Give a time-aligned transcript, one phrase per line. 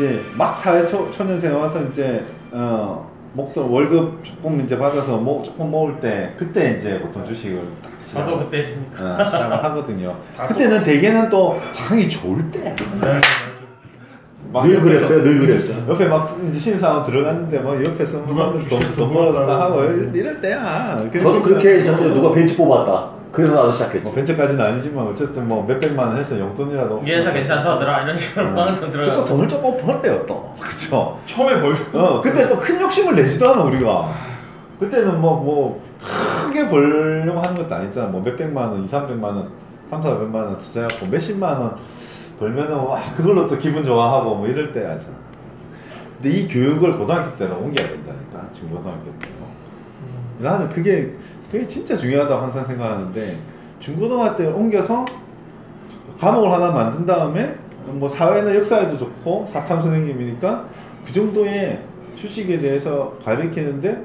[0.00, 5.70] 이제 막 사회 초, 초년생 와서 이제 어 목돈 월급 조금 이제 받아서 뭐 조금
[5.70, 9.04] 모을 때 그때 이제 보통 주식을 딱 시작, 저도 그때 했습니다.
[9.20, 10.16] 어, 시작을 하거든요.
[10.36, 12.74] 다 그때는 대개는 또 장이 좋을 때.
[13.00, 13.20] 네.
[14.52, 15.84] 막늘 그랬어요, 늘 그랬어요.
[15.88, 19.60] 옆에 막 이제 신입사원 들어갔는데 뭐 옆에서 뭐 누가 돈, 돈돈 벌었다.
[19.60, 20.98] 하고 이럴, 이럴 때야.
[21.12, 23.19] 저도 그렇게 했는데 누가 벤치 뽑았다.
[23.32, 24.00] 그래서 나도 시작했지.
[24.02, 28.86] 뭐 벤처까지는 아니지만 어쨌든 뭐 몇백만 원 해서 용돈이라도 이 회사 괜찮다더라 이런 식으로 항상
[28.86, 29.24] 또 들어가.
[29.24, 30.52] 돈을 조금 벌어요 또.
[30.60, 31.18] 그쵸?
[31.26, 31.76] 처음에 벌.
[31.94, 34.08] 어 그때 또 큰 욕심을 내지도 않아 우리가.
[34.80, 38.08] 그때는 뭐 뭐 크게 벌려고 하는 것도 아니잖아.
[38.08, 39.50] 뭐 몇백만 원, 이삼백만 원,
[39.90, 41.76] 삼사백만 원 투자해갖고 몇십만 원
[42.38, 45.14] 벌면은 와 그걸로 또 기분 좋아하고 뭐 이럴 때야잖아
[46.22, 49.39] 근데 이 교육을 고등학교 때는 옮겨야 된다니까 중고등학교 때는
[50.40, 51.12] 나는 그게
[51.50, 53.38] 그게 진짜 중요하다고 항상 생각하는데
[53.80, 55.04] 중고등학교 때 옮겨서
[56.18, 60.68] 과목을 하나 만든 다음에 뭐 사회나 역사에도 좋고 사탐 선생님이니까
[61.04, 61.80] 그 정도의
[62.14, 64.04] 주식에 대해서 가르치는데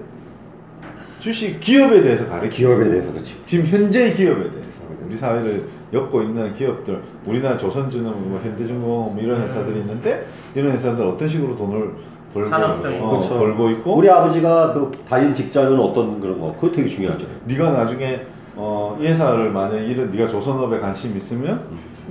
[1.20, 3.36] 주식 기업에 대해서 가르치 기업에 대해서 그렇지.
[3.46, 9.42] 지금 현재의 기업에 대해서 우리 사회를 엮고 있는 기업들 우리나라 조선주는 뭐 현대중공업 뭐 이런
[9.44, 10.26] 회사들이 있는데
[10.56, 11.92] 이런 회사들 어떤 식으로 돈을
[12.36, 13.40] 벌고 산업적인 어, 그렇죠.
[13.40, 17.26] 벌고 있고 우리 아버지가 그 다닌 직장은 어떤 그런 거 그거 되게 중요하죠.
[17.46, 18.26] 네가 나중에
[18.58, 21.62] 어, 이 회사를 만약 이런 네가 조선업에 관심 있으면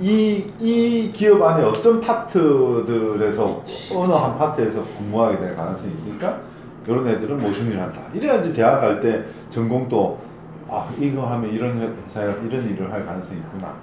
[0.01, 3.63] 이, 이 기업 안에 어떤 파트들에서
[3.95, 6.39] 어느 한 파트에서 근무하게 될 가능성이 있으니까
[6.87, 8.01] 이런 애들은 무슨 일을 한다.
[8.13, 10.19] 이래야지 대학 갈 때 전공도
[10.67, 13.75] 아 이거 하면 이런 회사에 이런 일을 할 가능성이 있구나.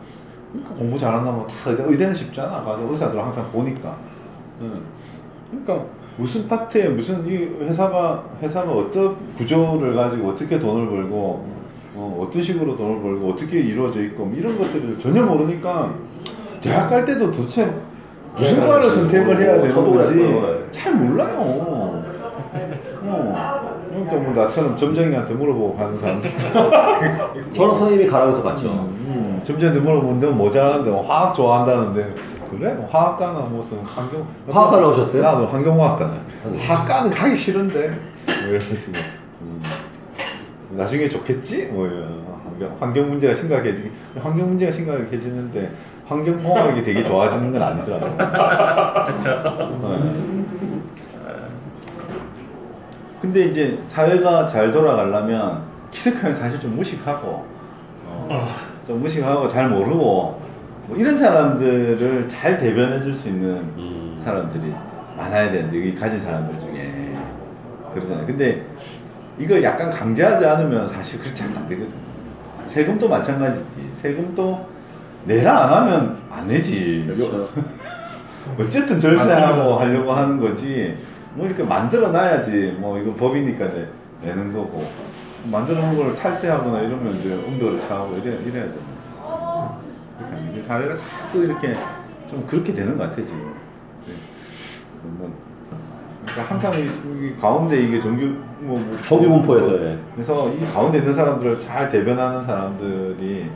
[0.52, 2.62] 그러니까 공부 잘한다면 다 의대, 의대는 쉽잖아.
[2.62, 3.96] 가서 의사들 항상 보니까.
[4.60, 4.82] 응.
[5.50, 11.46] 그러니까 무슨 파트에 무슨 이 회사가 회사가 어떤 구조를 가지고 어떻게 돈을 벌고
[11.94, 15.94] 어, 어떤 식으로 돈을 벌고 어떻게 이루어져 있고 뭐 이런 것들을 전혀 모르니까
[16.60, 17.72] 대학 갈 때도 도대체
[18.36, 18.96] 무슨 네, 과를 그렇지.
[18.98, 20.72] 선택을 해야 뭐, 되는 건지 그랬어요.
[20.72, 21.36] 잘 몰라요.
[21.38, 22.02] 어.
[23.90, 26.30] 그러니까 뭐 나처럼 점쟁이한테 물어보고 가는 사람들
[27.54, 28.68] 저는 선생님이 가라고 갔죠.
[28.68, 32.14] 음, 점쟁이한테 물어보는데 뭐 잘하는데 뭐 화학 좋아한다는데
[32.58, 32.74] 그래?
[32.74, 35.22] 뭐 화학과나 무슨 환경 화학과 나오셨어요?
[35.22, 36.14] 나도 환경화학과는
[36.46, 36.56] 음.
[36.56, 38.92] 화학과는 가기 싫은데 뭐 이래가지고
[39.40, 39.62] 음,
[40.70, 41.66] 나중에 좋겠지?
[41.66, 45.72] 뭐 이런 환경, 환경 문제가 심각해지 환경 문제가 심각해지는데
[46.06, 48.16] 환경 공학이 되게 좋아지는 건 아니더라고요.
[48.16, 49.78] 그렇죠.
[49.82, 50.32] 네.
[53.20, 55.62] 근데 이제 사회가 잘 돌아가려면
[55.92, 57.46] 기득권을 사실 좀 무식하고
[58.04, 58.48] 어,
[58.84, 60.41] 좀 무식하고 잘 모르고
[60.92, 63.48] 뭐 이런 사람들을 잘 대변해 줄 수 있는
[63.78, 64.20] 음.
[64.22, 64.72] 사람들이
[65.16, 67.16] 많아야 되는데 여기 가진 사람들 중에
[67.94, 68.26] 그러잖아요.
[68.26, 68.66] 근데
[69.38, 71.90] 이걸 약간 강제하지 않으면 사실 그렇지 안 되거든.
[72.66, 73.90] 세금도 마찬가지지.
[73.94, 74.66] 세금도
[75.24, 77.04] 내라 안 하면 안 내지.
[77.06, 77.48] 그렇죠.
[78.60, 80.98] 어쨌든 절세하고 하려고 하는 거지.
[81.34, 82.76] 뭐 이렇게 만들어 놔야지.
[82.78, 83.86] 뭐 이건 법이니까 내,
[84.22, 84.86] 내는 거고.
[85.50, 88.74] 만들어 놓은 걸 탈세하거나 이러면 이제 응도를 차고 이래, 이래야 돼.
[90.62, 91.74] 이게 사회가 자꾸 이렇게
[92.30, 93.54] 좀 그렇게 되는 것 같아, 지금.
[94.06, 94.14] 네.
[95.02, 95.32] 뭐,
[96.24, 98.26] 그러니까 항상 이, 이 가운데 이게 정규,
[98.60, 99.98] 뭐, 뭐 정규 분포에서 예.
[100.14, 103.50] 그래서 이 가운데 있는 사람들을 잘 대변하는 사람들이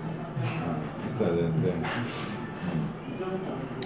[0.64, 1.84] 어, 있어야 되는데 음.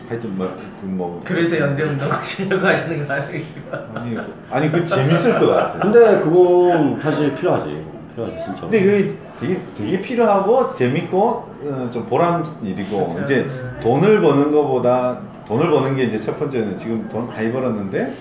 [0.08, 3.86] 하여튼 뭐, 그 뭐 그래서 연대운동 하시려고 하시는 거 아닙니까?
[3.94, 4.18] 아니,
[4.50, 5.78] 아니 그 재밌을 것 같아.
[5.78, 7.84] 근데 그건 사실 필요하지.
[8.14, 8.60] 필요하지 진짜.
[8.62, 13.22] 근데 그게 되게 되게 필요하고 재밌고 어, 좀 보람 일이고 그렇죠.
[13.24, 13.80] 이제 네.
[13.80, 18.14] 돈을 버는 거보다 돈을 버는 게 이제 첫 번째는 지금 돈 많이 벌었는데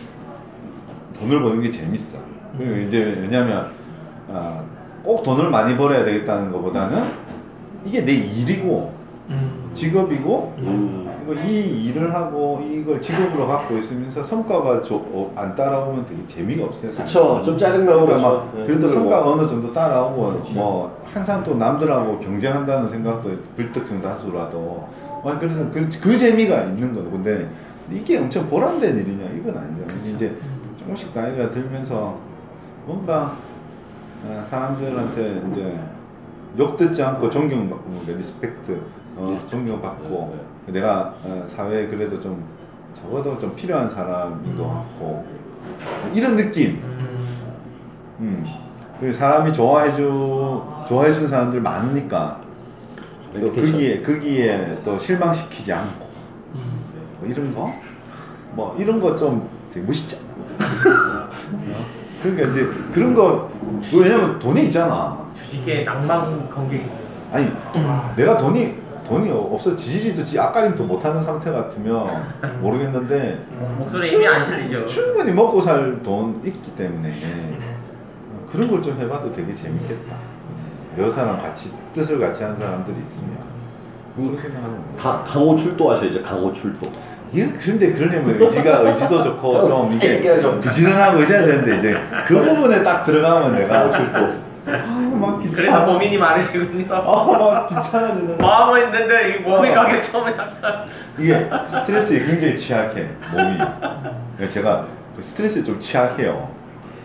[1.19, 2.17] 돈을 버는 게 재밌어.
[2.57, 2.85] 그리고 음.
[2.87, 3.71] 이제 왜냐면
[4.31, 4.63] 아,
[5.03, 7.11] 꼭 돈을 많이 벌어야 되겠다는 것보다는
[7.85, 8.93] 이게 내 일이고
[9.29, 9.69] 음.
[9.73, 11.08] 직업이고 음.
[11.33, 16.91] 이 일을 하고 이걸 직업으로 갖고 있으면서 성과가 조- 어, 안 따라오면 되게 재미가 없어요.
[16.91, 17.41] 그쵸.
[17.43, 18.45] 좀 짜증나고 그러니까 그렇죠.
[18.45, 18.93] 막 네, 그래도 힘들고.
[19.09, 20.53] 성과가 어느 정도 따라오고 그렇지.
[20.53, 24.87] 뭐 항상 또 남들하고 경쟁한다는 생각도 불특정다수라도
[25.23, 27.09] 아, 그래서 그, 그 재미가 있는 거죠.
[27.11, 27.47] 근데
[27.91, 30.15] 이게 엄청 보람된 일이냐 이건 아니잖아요.
[30.15, 30.35] 이제
[30.77, 32.17] 조금씩 나이가 들면서
[32.85, 33.35] 뭔가
[34.27, 35.79] 아, 사람들한테 이제
[36.57, 38.79] 욕 듣지 않고 존경받고 respect
[39.17, 39.37] 어.
[39.49, 42.43] 존경받고 네, 내가 어, 사회에 그래도 좀
[42.93, 44.73] 적어도 좀 필요한 사람인 것 음.
[44.73, 45.25] 같고
[46.13, 47.37] 이런 느낌 음.
[48.19, 48.45] 음.
[48.99, 52.41] 그리고 사람이 좋아해주 좋아해주는 사람들 많으니까
[53.35, 53.53] 또.
[53.53, 56.05] 거기에 거기에 또 실망시키지 않고
[56.55, 56.61] 음.
[57.19, 57.89] 뭐 이런 거
[58.55, 60.23] 뭐 이런 거 좀 되게 멋있잖아.
[60.33, 61.29] 어?
[62.23, 63.49] 그러니까 이제 그런 거
[63.95, 65.23] 왜냐면 돈이 있잖아.
[65.35, 66.89] 주식의 낭만 관객.
[67.31, 68.13] 아니 음.
[68.15, 68.73] 내가 돈이
[69.09, 72.07] 돈이 없어 지지리도 지 앞가림도 못하는 상태 같으면
[72.61, 73.39] 모르겠는데
[73.79, 74.85] 목소리 이미 안 실리죠.
[74.85, 77.11] 충분히 먹고 살 돈 있기 때문에
[78.51, 80.15] 그런 걸 좀 해봐도 되게 재밌겠다.
[80.97, 83.31] 여러 사람 같이 뜻을 같이 하는 사람들이 있으면
[84.15, 84.97] 그렇게 생각하는 거예요.
[84.97, 86.21] 가, 강호 출도하셔야죠.
[86.23, 86.87] 강호 출도.
[87.31, 90.19] 이게 그런데 그러려면 의지가 의지도 좋고 좀 이게
[90.59, 91.95] 부지런하고 이래야 되는데 이제
[92.27, 96.93] 그 부분에 딱 들어가면 내가 출도 아막 그래서 귀찮아 고민이 많으시군요.
[96.93, 99.73] 아막 귀찮아지는 거 마음은 있는데 이 몸이 어.
[99.73, 100.85] 가기 처음에 약간
[101.17, 104.85] 이게 스트레스에 굉장히 취약해 몸이 그러니까 제가
[105.15, 106.49] 그 스트레스에 좀 취약해요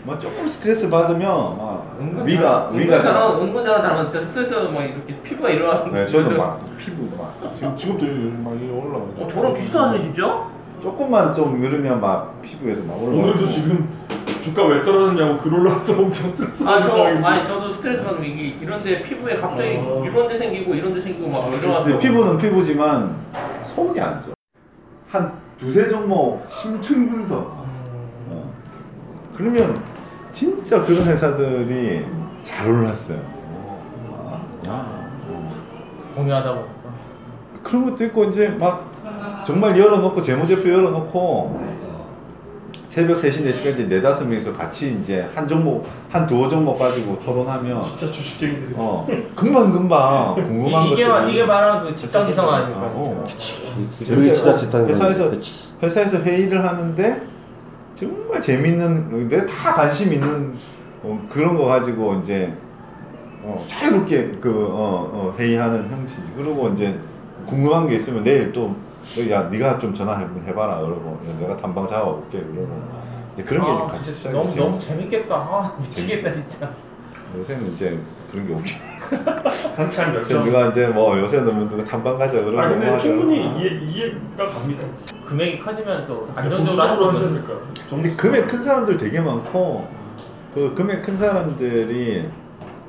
[0.06, 5.48] 막 조금 스트레스 받으면 막 위가 위가 저는 은근자가 닮은 저 스트레스 막 이렇게 피부가
[5.48, 8.04] 일어나는 네 저는 막 피부 막 지금 지금도
[8.50, 9.24] 막 이게 올라가죠.
[9.24, 10.44] 어, 저랑 비슷하네 진짜?
[10.82, 13.88] 조금만 좀 누르면 막 피부에서 막 올라오고 오늘도 지금
[14.44, 18.58] 주가 왜 떨어졌냐고 글 올라와서 엄청 스트레스 아, 저, 받는 아니 저도 스트레스 받으면 이게
[18.60, 20.04] 이런데 피부에 갑자기 어.
[20.04, 23.16] 이런 데 생기고 이런 데 생기고 막 근데 피부는 피부지만
[23.74, 24.34] 속이 안 좋아.
[25.08, 27.56] 한 두세 종목 심층 분석.
[28.28, 28.52] 어.
[29.34, 29.82] 그러면
[30.30, 32.04] 진짜 그런 회사들이
[32.42, 33.18] 잘 올랐어요.
[34.66, 35.08] 아,
[36.14, 36.74] 공유하다 보니까.
[37.62, 38.92] 그런 것도 있고 이제 막
[39.46, 41.63] 정말 열어놓고 재무제표 열어놓고
[42.84, 48.12] 새벽 3시 4시까지 네다섯 명이서 같이 이제 한 종목 한 두어 종목 가지고 토론하면 진짜
[48.12, 53.24] 주식쟁이들이 어 금방 금방 궁금한 이, 이게, 것들 말- 이게 말하는 그 직장지성 아닙니까 어.
[53.26, 53.64] 진짜.
[53.98, 55.72] 그게 진짜 짓하는 회사에서 그치.
[55.82, 57.22] 회사에서 회의를 하는데
[57.94, 60.54] 정말 재밌는 내다 관심 있는
[61.02, 62.52] 어, 그런 거 가지고 이제
[63.42, 66.98] 어, 자유롭게 그 어, 어, 회의하는 형식이 그리고 이제
[67.46, 68.74] 궁금한 게 있으면 내일 또
[69.30, 72.82] 야 네가 좀 전화 한번 해봐라 그러고 야, 내가 단방 잡아볼게 그러고
[73.34, 74.86] 이제 그런 게 아, 같이 진짜 시작이 너무 너무 재밌어.
[74.88, 76.70] 재밌겠다 아 미치겠다 진짜
[77.36, 77.98] 요새는 이제
[78.30, 78.76] 그런 게 없죠.
[79.76, 80.44] 한참 그래서 열정.
[80.44, 83.38] 누가 이제 뭐 요새는 누가 단방 가자 그러고 아 근데 뭐 충분히.
[83.58, 84.84] 이해 이해가 갑니다.
[85.26, 87.70] 금액이 커지면 또 안정적으로 할 보수적으로 수가 하셔야 없어 될까.
[87.90, 89.86] 근데 금액 큰 사람들 되게 많고
[90.54, 92.28] 그 금액 큰 사람들이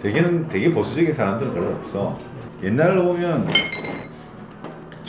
[0.01, 2.17] 되게는 되게 보수적인 사람들은 별로 없어.
[2.63, 3.47] 옛날로 보면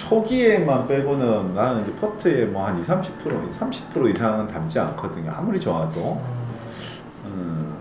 [0.08, 5.32] 초기에만 빼고는 나는 이제 포트에 뭐 한 2, 30% 30% 이상은 담지 않거든요.
[5.36, 6.20] 아무리 좋아도.
[7.24, 7.74] 음,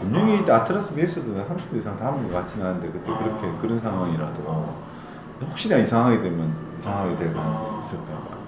[0.00, 1.22] 금융위 아트라스 BS도
[1.72, 4.74] 30% 이상 담은 것 같지는 않은데 그때 그렇게 그런 상황이라도
[5.48, 8.42] 혹시나 이상하게 되면 이상하게 될 가능성이 있을까 봐.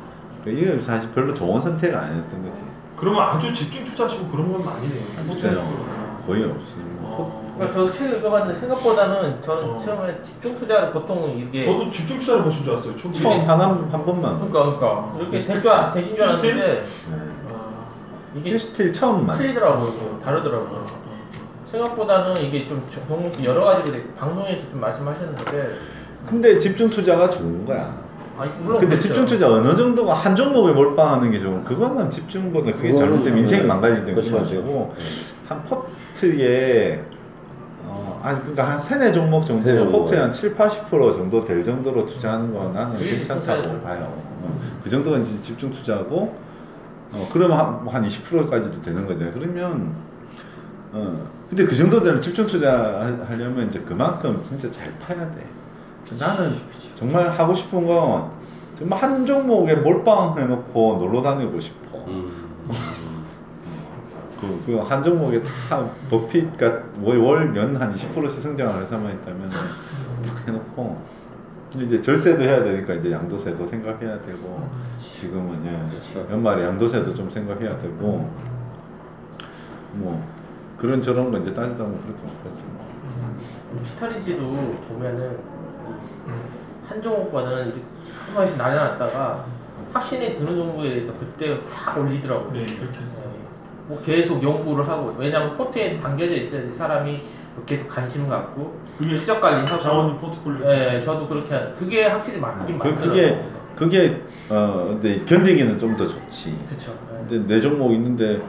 [0.47, 2.63] 이게 사실 별로 좋은 선택은 아니었던 거지.
[2.97, 5.03] 그러면 아주 집중 투자하시고 그런 건 아니네요.
[5.29, 6.23] 없어요.
[6.27, 6.85] 거의 없어요.
[7.03, 7.44] 어.
[7.55, 9.79] 그러니까 저도 책 읽어봤는데 생각보다는 저는 어.
[9.79, 12.97] 처음에 집중 투자를 보통 이게 저도 집중 투자를 보신 줄 알았어요.
[12.97, 13.23] 초기에.
[13.23, 14.37] 처음 하나 한 번만.
[14.51, 16.85] 그러니까 그러니까 이렇게 될줄 되신 줄 알았는데 네.
[17.53, 17.87] 아,
[18.35, 19.39] 이게 휴스틸 처음만.
[19.39, 20.85] 틀리더라고요 이게 다르더라고요
[21.71, 25.75] 생각보다는 이게 좀 정말 여러 가지로 방송에서 좀 말씀하셨는데
[26.27, 28.03] 근데 집중 투자가 좋은 거야.
[28.37, 29.09] 아니 물론 근데 그렇죠.
[29.09, 31.63] 집중 투자 어느 정도가 한 종목에 몰빵하는 게 좋은.
[31.65, 34.45] 그거는 집중보다 그게 그거는 잘못되면 좀- 인생이 망가지는 그렇죠.
[34.45, 34.95] 되고
[35.49, 37.14] 한 포트에 어,
[38.25, 39.85] 아니 그러니까 한 세네 종목 정도 세네.
[39.93, 43.83] 포트에 한 7, 80% 정도 될 정도로 투자하는 건 나는 집중 괜찮다고.
[43.83, 44.15] 봐요.
[44.43, 46.35] 어, 그 정도가 이제 집중 투자고
[47.13, 49.31] 어, 그러면 한, 한 20%까지도 되는 거죠.
[49.35, 49.93] 그러면
[50.93, 55.47] 어, 근데 그 정도 되면 집중 투자 하- 하려면 이제 그만큼 진짜 잘 파야 돼.
[56.19, 56.57] 나는
[56.95, 58.31] 정말 하고 싶은 건
[58.79, 62.05] 정말 한 종목에 몰빵 해놓고 놀러 다니고 싶어.
[62.07, 62.44] 음.
[64.45, 71.15] 그, 그한 종목에 다 버핏가 월연 한 20%씩 성장을 회사만 있다면 딱 해놓고
[71.75, 74.69] 이제 절세도 해야 되니까 이제 양도세도 생각해야 되고
[75.01, 78.31] 지금은 예 연말에 양도세도 좀 생각해야 되고
[79.93, 80.35] 뭐
[80.79, 82.85] 그런 저런 거 이제 따지다 보면 그렇게 못하지 뭐.
[83.83, 84.41] 피터린지도
[84.89, 85.39] 보면은
[86.87, 87.83] 한 종목보다는 이렇게
[88.27, 89.47] 한 번씩 날려놨다가
[89.93, 92.53] 확신이 드는 종목에 대해서 그때 확 올리더라고요.
[92.53, 92.99] 네 그렇게.
[93.89, 93.95] 네.
[93.95, 97.21] 뭐 계속 연구를 하고 왜냐면 포트에 담겨져 있어야지 사람이
[97.55, 100.67] 또 계속 관심을 갖고 그게 추적 관리하고 자원 포트폴리오.
[100.67, 103.13] 네, 저도 그렇게 하- 그게 확실히 맞긴 그, 맞더라고요.
[103.13, 103.41] 그게
[103.77, 106.57] 그게 어 근데 견디기는 좀 더 좋지.
[106.69, 106.93] 그쵸.
[107.13, 107.25] 네.
[107.29, 108.41] 근데 네 종목 있는데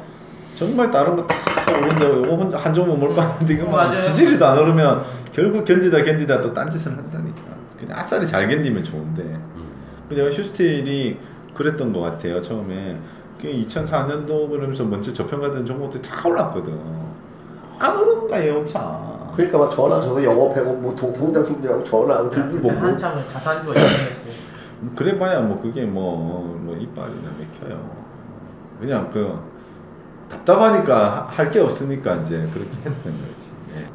[0.54, 1.36] 정말 다른 거다
[1.80, 4.01] 오른데 이거 혼자 한 종목 몰빵하는데 이거 막 맞아요.
[4.01, 7.42] 지지리도 안 오르면 결국 견디다 견디다 또 딴짓을 한다니까.
[7.77, 9.22] 그냥 아싸리 잘 견디면 좋은데.
[9.24, 9.65] 음.
[10.08, 11.18] 그냥 휴스틸이
[11.54, 12.98] 그랬던 것 같아요 처음에.
[13.46, 16.74] 그 2004년도 그러면서 먼저 저평가된 종목들이 다 올랐거든.
[17.78, 19.30] 안 오르는 거야 예언차.
[19.36, 23.24] 그러니까 막 전화 줘서 영업하고 뭐 동- 통장 숨기라고 전화 안 들고 그때 뭐 한참
[23.28, 24.34] 자산주가 유행했어요.
[24.96, 27.90] 그래봐야 뭐 그게 뭐, 뭐 이빨이나 맥혀요.
[28.80, 29.38] 그냥 그
[30.30, 33.75] 답답하니까 할 게 없으니까 이제 그렇게 했던 거지.
[33.75, 33.86] 예.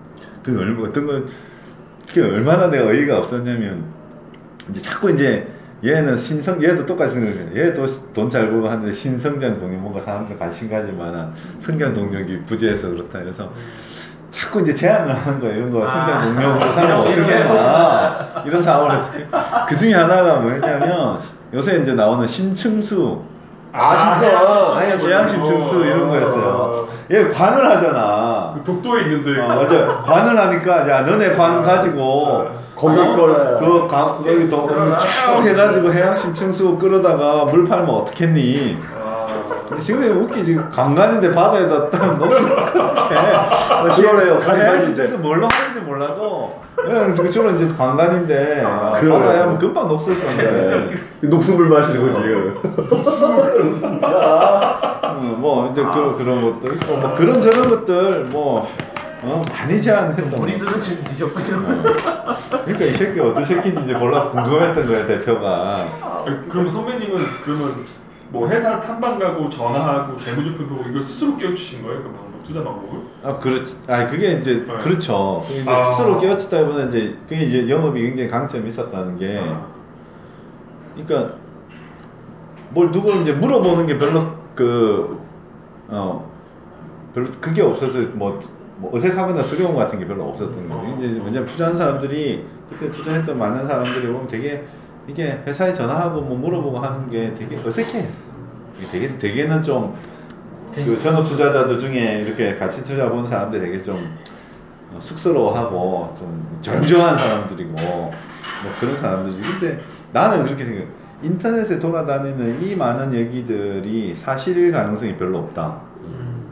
[0.44, 3.84] 그 얼마 어떤 건그 얼마나 내가 어이가 없었냐면
[4.70, 5.48] 이제 자꾸 이제
[5.84, 7.56] 얘는 신성 얘도 똑같이 생각해요.
[7.56, 12.88] 얘도 돈 잘 벌고 하는데 신성장 동력 뭔가 사람들 관심 가질 만한 성장 동력이 부재해서
[12.90, 13.20] 그렇다.
[13.20, 13.50] 그래서
[14.30, 15.56] 자꾸 이제 제안을 하는 거예요.
[15.56, 18.42] 이런 거 성장 아, 동력으로 사람 이런- 어떻게 해봐.
[18.46, 19.26] 이런 상황을 어떻게.
[19.68, 21.18] 그 중에 하나가 뭐냐면
[21.54, 23.22] 요새 이제 나오는 신층수,
[23.72, 24.74] 아, 진짜.
[24.76, 26.88] 아니, 제양심 증수 이런 거였어요.
[27.10, 28.52] 얘 관을 하잖아.
[28.54, 29.40] 그 독도에 있는데.
[29.40, 30.02] 어, 맞아.
[30.02, 32.46] 관을 하니까 야 너네 관 가지고
[32.76, 33.12] 거기 어?
[33.12, 33.58] 거라.
[33.58, 38.78] 그 강, 여기 도, 쭉 해가지고 해양심 청수 끌어다가 물 팔면 어떻겠니?
[39.70, 40.56] 아, 근데 지금 이거 웃기지.
[40.72, 44.32] 강간인데 바다에다 딱 녹슬 그러네요.
[44.34, 44.94] 해양심 강간인데.
[44.96, 48.90] 청수 뭘로 하는지 몰라도 그냥 지금 주로 이제 강간인데 아.
[48.92, 50.94] 바다에 하면 금방 녹슬 건데.
[51.20, 52.34] 녹수물 마시는 거지.
[54.02, 58.68] 어, 뭐 이제 그, 그런 것도 있고 뭐 그런 저런 것들 뭐
[59.22, 60.38] 어, 많이 제안했던 거.
[60.42, 61.82] 우리 스스로 지금 뒤졌거든.
[62.64, 65.84] 그러니까 이 새끼 어떤 새끼인지 이제 몰라 궁금했던 거야 대표가.
[66.50, 67.84] 그럼 선배님은 그러면
[68.30, 72.02] 뭐 회사 탐방 가고 전화하고 재무제표 보고 이걸 스스로 깨우치신 거예요?
[72.02, 73.00] 그 방법 투자 방법을?
[73.22, 73.78] 아 그렇지.
[73.88, 74.78] 아 그게 이제 네.
[74.78, 75.44] 그렇죠.
[75.46, 75.90] 그게 이제 아.
[75.90, 79.66] 스스로 깨우치다기보다 이제 그게 이제 영업이 굉장히 강점이 있었다는 게, 아,
[80.94, 81.34] 그러니까
[82.70, 86.24] 뭘 누구 이제 물어보는 게 별로 그어
[87.12, 88.40] 별로 그게 없어서 뭐,
[88.76, 90.96] 뭐 어색하거나 두려움 같은 게 별로 없었던 거예요.
[90.98, 94.64] 이제 왜냐면 투자한 사람들이 그때 투자했던 많은 사람들이 보면 되게
[95.06, 98.08] 이게 회사에 전화하고 뭐 물어보고 하는 게 되게 어색해.
[98.90, 99.94] 되게 되게는 좀
[100.74, 103.96] 그 전업 투자자들 중에 이렇게 같이 투자 보는 사람들 되게 좀
[104.92, 108.12] 어, 쑥스러워하고 좀 정정한 사람들이고 뭐
[108.78, 109.80] 그런 사람들이 근데
[110.12, 110.84] 나는 그렇게 생각.
[111.22, 115.80] 인터넷에 돌아다니는 이 많은 얘기들이 사실일 가능성이 별로 없다.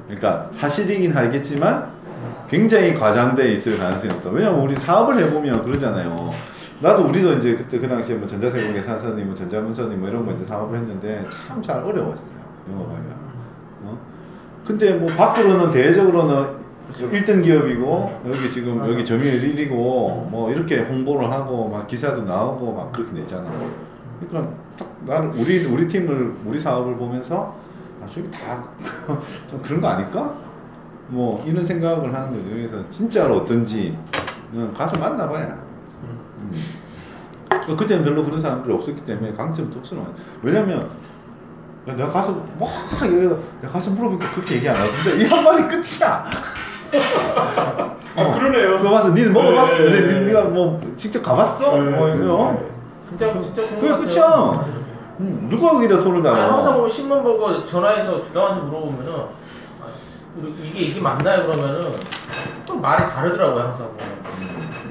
[0.07, 1.87] 그러니까 사실이긴 하겠지만
[2.51, 4.31] 굉장히 과장돼 있을 가능성이 없다.
[4.31, 6.35] 왜냐면 우리 사업을 해보면 그러잖아요.
[6.81, 10.45] 나도 우리도 이제 그때 그 당시에 뭐 전자세금 계산서니 뭐 전자문서니 뭐 이런 거 이제
[10.45, 12.39] 사업을 했는데 참 잘 어려웠어요.
[12.71, 13.05] 영업하면.
[13.85, 13.99] 어?
[14.67, 16.59] 근데 뭐 밖으로는 대외적으로는
[16.93, 18.79] 1등 기업이고 여기 지금.
[18.91, 19.71] 여기 점유율 1위고
[20.31, 23.51] 뭐 이렇게 홍보를 하고 막 기사도 나오고 막 그렇게 되잖아.
[24.21, 27.57] 그러니까 딱 나는 우리 우리 팀을 우리 사업을 보면서
[28.03, 28.63] 아 저기 다
[29.51, 30.33] 좀 그런 거 아닐까?
[31.09, 32.49] 뭐 이런 생각을 하는 거죠.
[32.51, 33.99] 그래서 진짜로 어떤지
[34.55, 35.68] 응, 가서 만나봐야.
[36.53, 36.65] 음.
[37.67, 40.07] 그 그때는 별로 그런 사람들이 없었기 때문에 강점도 없어요.
[40.43, 40.89] 왜냐면
[41.89, 42.69] 야, 내가 가서 막
[43.03, 46.27] 여기다 내가 가서 물어보니까 그렇게 얘기 안 하던데 이 한마디 끝이야.
[48.17, 48.79] 아 그러네요.
[48.79, 49.79] 그거 봐서 니는 먹어봤어?
[49.79, 51.75] 네, 네, 네, 네, 네가 뭐 직접 가봤어?
[51.79, 52.53] 네, 뭐 이거.
[52.61, 52.69] 네.
[53.09, 54.23] 진짜 진짜 그게 것 끝이야.
[54.25, 54.79] 같아요.
[55.21, 56.75] 음, 누가 여기다 토를 아니, 항상 달아?
[56.77, 59.87] 보면 신문 보고 전화해서 주당한테 물어보면은 아,
[60.63, 61.93] 이게 이게 맞나요 그러면은
[62.65, 64.88] 또 말이 다르더라고요 항상 보면.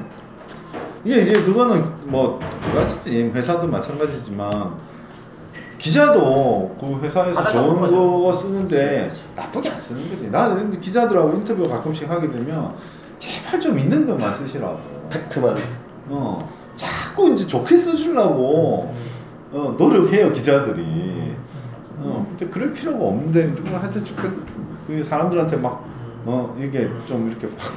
[1.08, 4.74] 이게 이제 그거는 뭐두 가지지 회사도 마찬가지지만
[5.78, 8.22] 기자도 그 회사에서 받아 좋은 적은 거죠.
[8.24, 10.30] 거 쓰는데 나쁘게 안 쓰는 거지.
[10.30, 12.74] 나는 기자들하고 인터뷰 가끔씩 하게 되면
[13.20, 14.80] 제발 좀 있는 것만 쓰시라고.
[15.10, 15.58] 팩트만.
[16.10, 16.40] 어
[16.76, 18.94] 자꾸 이제 좋게 써주려고
[19.54, 21.36] 어, 노력해요 기자들이.
[22.00, 24.46] 어 근데 그럴 필요가 없는데 뭐 하여튼 좀 그-
[24.88, 25.88] 그 사람들한테 막
[26.26, 27.72] 어 이게 좀 이렇게 확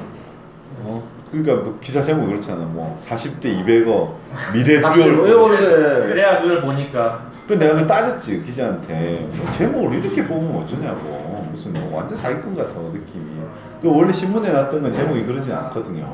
[0.83, 2.59] 어, 그러니까 뭐 기사 제목 그렇잖아.
[2.65, 5.35] 뭐 40대 200억 미래 닥칠 왜.
[5.35, 6.07] 모르네.
[6.09, 11.99] 그래야 그걸 보니까 그 내가 그 따졌지 기자한테 뭐 제목을 이렇게 뽑으면 어쩌냐고 무슨 뭐
[11.99, 13.41] 완전 사기꾼 같아 느낌이.
[13.81, 16.05] 그 원래 신문에 났던 건 제목이 그러지 않거든요.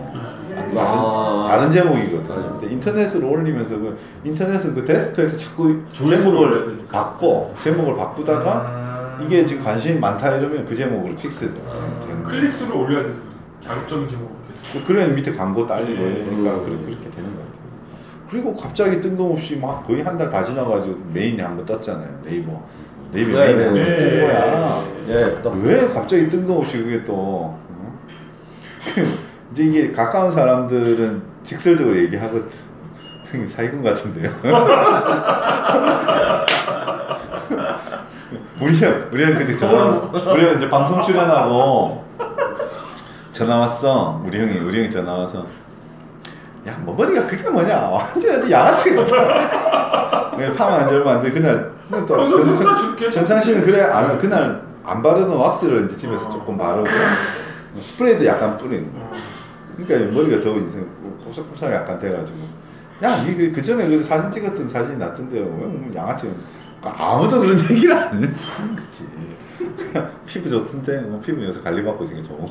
[0.55, 1.47] 다른, 아.
[1.49, 2.59] 다른 제목이거든.
[2.59, 6.87] 근데 인터넷으로 올리면서 그 인터넷은 그 데스크에서 자꾸 제목을.
[6.91, 9.19] 바꿔 제목을 바꾸다가 아.
[9.23, 11.53] 이게 지금 관심이 많다 이러면 그 제목으로 fix돼.
[12.07, 12.33] 되는 거야.
[12.33, 13.21] 클릭 수를 올려야 돼서
[13.61, 14.36] 장점 제목.
[14.73, 16.11] 그- 그래 밑에 광고 딸리고 네.
[16.11, 16.65] 이러니까 음.
[16.65, 17.57] 그렇게, 그렇게 되는 것 같아요.
[18.31, 22.21] 그리고 갑자기 뜬금없이 막 거의 한 달 다 지나가지고 메인에 한 번 떴잖아요.
[22.25, 22.61] 네이버.
[23.13, 23.97] 네이버 네, 메인에 한번 네.
[23.97, 24.85] 뜬 거야.
[25.09, 25.51] 예, 또.
[25.63, 27.61] 왜 갑자기 뜬금없이 그게 또 어?
[29.53, 32.49] 이제 이게 가까운 사람들은 직설적으로 얘기하거든.
[33.31, 34.31] 형님 사기꾼 같은데요.
[38.61, 39.85] 우리 형, 우리 형 전화,
[40.33, 42.05] 우리 형 이제 방송 출연하고
[43.37, 44.23] 전화 왔어.
[44.25, 45.47] 우리 형이, 우리 형이 전화 와서
[46.67, 47.81] 야, 뭐 머리가 그게 뭐냐?
[47.81, 50.35] 완전 어디 양아치 같아.
[50.39, 51.31] 내가 파마한 지 얼마 안 돼.
[51.31, 56.89] 그날 그날 또 전상 씨는 그래 안 그날 안 바르는 왁스를 이제 집에서 조금 바르고
[57.79, 59.11] 스프레이도 약간 뿌리는 거야.
[59.77, 60.83] 그러니까 머리가 더 이제
[61.27, 62.39] 뽀석뽀석 약간 돼가지고
[63.03, 65.45] 야, 이그 전에 그 사진 찍었던 사진이 났던데요.
[65.45, 66.33] 왜뭐 양아치?
[66.83, 69.07] 아무도 그런 얘기를 안 했는 거지.
[69.77, 72.47] 그냥 피부 좋던데 뭐 피부 요새 관리 받고 있으니까 좋고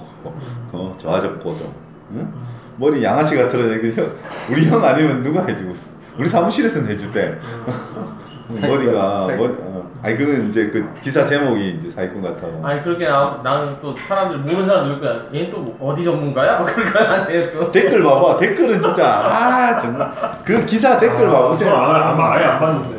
[0.71, 1.73] 어 좋아졌고 좀.
[2.11, 2.33] 응?
[2.77, 4.11] 머리 양아치 같으라는 얘기 형
[4.49, 5.87] 우리 형 아니면 누가 해주고 있어?
[6.17, 7.37] 우리 사무실에서는 해주대.
[8.61, 9.89] 머리가 머리, 어.
[10.03, 12.61] 아니 그건 이제 그 기사 제목이 이제 사기꾼 같다고.
[12.63, 15.21] 아니 그렇게 나, 나는 또 사람들 모르는 사람 누를 거야.
[15.33, 16.59] 얘는 또 어디 전문가야?
[16.59, 17.51] 막 그럴 거안 돼.
[17.51, 17.71] 또.
[17.71, 18.37] 댓글 봐봐.
[18.37, 20.11] 댓글은 진짜 아 정말
[20.45, 21.73] 그 기사 댓글 아, 봐보세요.
[21.75, 22.94] 아예, 아마 아예 안 봤는데.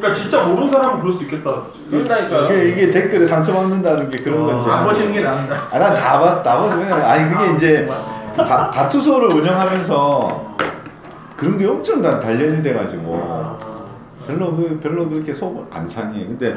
[0.00, 1.62] 그러니까 진짜 모르는 사람은 그럴 수 있겠다.
[1.90, 2.44] 그런다니까요.
[2.46, 4.70] 이게, 이게 댓글에 상처받는다는 게 그런 아, 건지.
[4.70, 5.54] 안 보시는 게 나은다.
[5.54, 6.76] 아, 난다 봤어, 다 봤어.
[6.78, 7.88] 그냥 아니 그게 이제
[8.36, 10.56] 가, 가투소를 운영하면서
[11.36, 13.58] 그런 게 엄청 다 단련이 돼가지고
[14.26, 16.24] 별로 그 별로 그렇게 속 안 상해.
[16.26, 16.56] 근데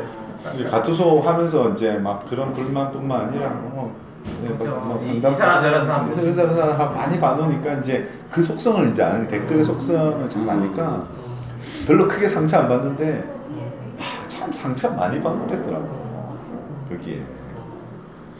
[0.55, 3.93] 이 가투소 하면서 이제 막 그런 불만뿐만 아니라 뭐.
[4.41, 4.71] 네, 그렇죠.
[4.85, 8.87] 뭐 이- 상담- 이 사람들은 다 이 사람 저런 사람 많이 봐놓으니까 이제 그 속성을
[8.89, 11.03] 이제 아는 댓글의 속성을 잘 아니까
[11.87, 13.33] 별로 크게 상처 안 받는데
[13.99, 16.37] 아, 참 상처 많이 받겠더라고
[16.89, 17.23] 거기에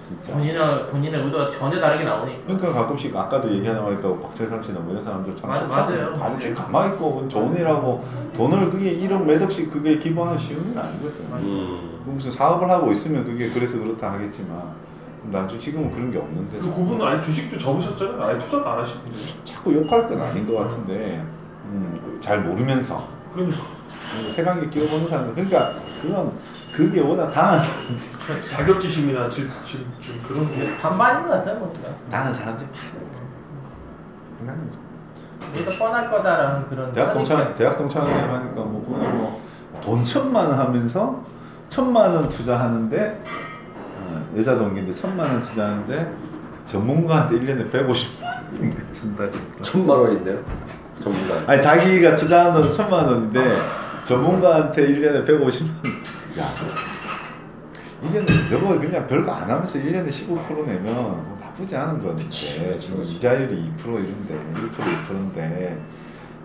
[0.08, 0.34] 진짜.
[0.34, 2.42] 본인의 본인의 의도가 전혀 다르게 나오니까.
[2.46, 6.14] 그러니까 가끔씩 아까도 얘기하다 보니까 박철상 씨나 뭐 이런 사람들 참 맞- 맞아요.
[6.14, 8.04] 가만히 가만히 있고 좋은 일하고
[8.36, 11.26] 돈을 그게 1억 몇 억씩 그게 기부하는 쉬운 일 아니거든.
[11.34, 12.02] 음.
[12.06, 14.62] 무슨 사업을 하고 있으면 그게 그래서 그렇다 하겠지만
[15.32, 18.22] 나중 지금은 그런 게 없는데 그 그분은 아예 주식도 접으셨잖아요.
[18.22, 19.10] 아예 투자도 안 하시는데.
[19.46, 21.24] 자꾸 욕할 건 아닌 것 같은데
[21.66, 23.58] 음, 잘 모르면서 그러니까
[24.36, 26.32] 세관계 끼워보는 사람들 그러니까 그건
[26.74, 28.50] 그게 워낙 당한 사람들 그렇죠.
[28.50, 31.90] 자격지심이나 지, 지, 지금 그런 게 반반인 것 같아요, 뭐 진짜.
[32.12, 32.68] 당한 사람들
[34.46, 34.58] 많아.
[35.56, 36.92] 얘도 뻔할 거다라는 그런.
[36.92, 37.54] 대학 동창.
[37.56, 39.08] 대학 동창회 하니까 뭐 그게
[39.74, 41.24] 뭐돈 천만 원 하면서
[41.70, 43.24] 천만 원 투자하는데
[44.00, 46.14] 어, 여자 동기인데 천만 원 투자하는데
[46.66, 49.24] 전문가한테 1년에 150만 원 준다.
[49.62, 50.40] 천만 원인데요?
[51.04, 51.52] 전문가.
[51.52, 53.56] 아니 자기가 투자한 돈 천만 원인데
[54.06, 56.40] 전문가한테 1년에 150만 원.
[56.40, 56.54] 야.
[58.04, 63.72] 1년에 너가 그냥 별거 안 하면서 1년에 15% 내면 뭐 나쁘지 않은 건데 지금 이자율이
[63.78, 64.72] 2% 이런데 1%
[65.10, 65.82] 2%인데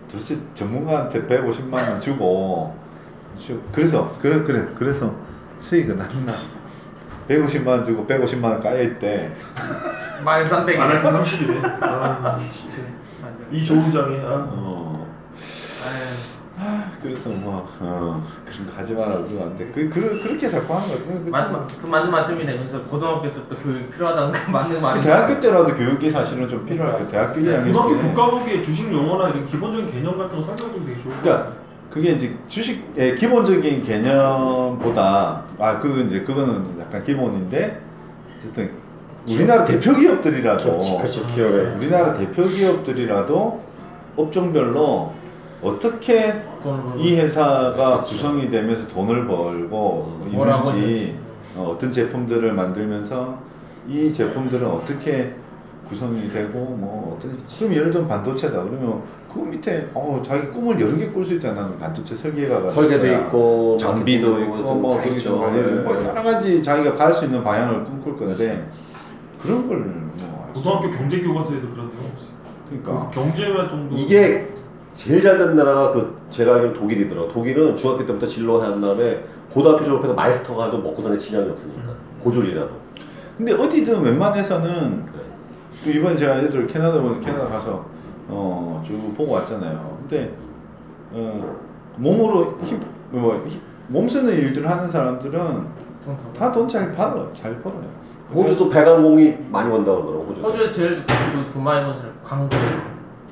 [0.09, 2.75] 도대체 전문가한테 150만 원 주고
[3.37, 5.13] 주- 그래서 그래 그래 그래서
[5.59, 6.33] 수익은 안 나.
[7.27, 9.31] 150만 원 주고 150만 원 까여 있대.
[10.23, 10.77] 마이너스 300.
[10.79, 11.63] 마이너스 30이네.
[11.83, 12.77] 아 진짜.
[13.51, 14.47] 이 좋은 장이 아.
[14.51, 15.07] 어.
[16.61, 19.71] 아, 그래서 뭐 어, 그런 거 하지 마라 그러면 안 돼.
[19.73, 20.97] 그, 그 그렇게 자꾸 하는 거야.
[20.97, 22.57] 그, 그, 맞는 그 맞는 말씀이네.
[22.57, 24.99] 그래서 고등학교 때부터 교육 필요하다는 거 맞는 말이.
[24.99, 28.01] 대학교 때라도 교육이 사실은 좀 필요할 때 대학교 이제 1학년 고등학교 때.
[28.07, 31.51] 국가고시에 주식 용어나 이런 기본적인 개념 같은 거 설명해주면 되게 좋을 것 그러니까.
[31.89, 37.81] 그게 이제 주식의 기본적인 개념보다 아 그건 이제 그거는 약간 기본인데
[38.37, 38.71] 어쨌든
[39.29, 41.75] 우리나라 대표 기업들이라도 그렇지, 기업에.
[41.75, 43.61] 우리나라 대표 기업들이라도
[44.17, 45.11] 업종별로
[45.61, 46.33] 어떻게.
[46.97, 51.15] 이 회사가 구성이 되면서 돈을 벌고 음, 있는지.
[51.55, 53.37] 어, 어떤 제품들을 만들면서
[53.87, 55.33] 이 제품들은 어떻게
[55.89, 59.01] 구성이 되고 뭐 어떤 그럼 예를 들면 반도체다 그러면
[59.33, 63.25] 그 밑에 어 자기 꿈을 여러 개 꿀 수 있잖아 반도체 설계가가 설계도 될 거야.
[63.25, 66.05] 있고 장비도 있고 뭐 관련 뭐 네.
[66.07, 68.88] 여러 가지 자기가 갈 수 있는 방향을 꿈꿀 건데 그
[69.45, 69.77] 런 걸
[70.19, 72.33] 뭐 고등학교 경제 교과서에도 그런 내용 없어요.
[72.69, 73.95] 그러니까 경제만 정도.
[73.95, 74.49] 이게
[74.93, 77.31] 제일 잘 된 나라가 그 제가 알기로 독일이더라고.
[77.31, 79.23] 독일은 중학교 때부터 진로 한 다음에
[79.53, 82.69] 고등학교 졸업해서 마이스터 가도 먹고 사는 지장이 없으니까 고졸이라도.
[83.37, 85.19] 근데 어디든 웬만해서는 네.
[85.83, 87.85] 그 이번에 제가 애들 캐나다 보 캐나다 가서
[88.29, 89.97] 어쭉 보고 왔잖아요.
[90.01, 90.33] 근데
[91.13, 91.55] 어
[91.97, 92.79] 몸으로 힘,
[93.11, 95.79] 뭐, 힘- 몸 쓰는 일들 하는 사람들은
[96.37, 97.87] 다 돈 잘 벌어, 잘 벌어요.
[98.33, 100.25] 호주도 배관공이 많이 번다고 그러더라고.
[100.29, 100.41] 호주.
[100.41, 102.49] 호주에서 제일 그돈 많이 버는 사람 광고